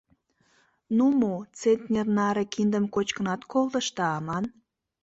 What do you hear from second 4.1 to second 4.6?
аман?